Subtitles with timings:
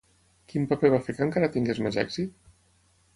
[0.53, 2.33] Quin paper va fer que encara tingués més èxit?